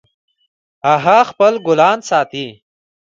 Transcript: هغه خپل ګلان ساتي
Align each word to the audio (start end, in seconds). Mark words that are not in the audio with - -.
هغه 0.89 1.17
خپل 1.29 1.53
ګلان 1.67 1.97
ساتي 2.09 2.45